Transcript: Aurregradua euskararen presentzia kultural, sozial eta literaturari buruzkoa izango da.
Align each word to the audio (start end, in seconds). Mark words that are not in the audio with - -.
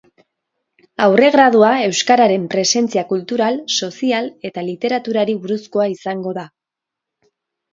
Aurregradua 1.07 1.73
euskararen 1.89 2.47
presentzia 2.53 3.03
kultural, 3.11 3.59
sozial 3.75 4.31
eta 4.51 4.65
literaturari 4.71 5.37
buruzkoa 5.45 5.87
izango 5.99 6.35
da. 6.41 6.49